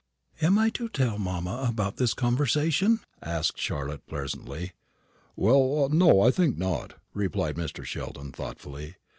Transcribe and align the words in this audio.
"Am 0.41 0.57
I 0.57 0.71
to 0.71 0.89
tell 0.89 1.19
mamma 1.19 1.63
about 1.69 1.97
this 1.97 2.15
conversation?" 2.15 3.01
asked 3.21 3.59
Charlotte, 3.59 4.03
presently. 4.07 4.71
"Well, 5.35 5.89
no, 5.89 6.21
I 6.21 6.31
think 6.31 6.57
not," 6.57 6.95
replied 7.13 7.55
Mr. 7.55 7.85
Sheldon, 7.85 8.31
thoughtfully. 8.31 8.95